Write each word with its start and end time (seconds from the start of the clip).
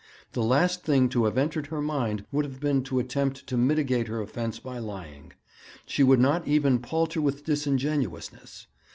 The 0.31 0.41
last 0.41 0.83
thing 0.83 1.09
to 1.09 1.25
have 1.25 1.37
entered 1.37 1.67
her 1.67 1.79
mind 1.79 2.25
would 2.31 2.43
have 2.43 2.59
been 2.59 2.81
to 2.85 2.97
attempt 2.97 3.45
to 3.45 3.55
mitigate 3.55 4.07
her 4.07 4.19
offence 4.19 4.57
by 4.57 4.79
lying; 4.79 5.33
she 5.85 6.01
would 6.01 6.19
not 6.19 6.47
even 6.47 6.79
palter 6.79 7.21
with 7.21 7.45
disingenuousness. 7.45 8.65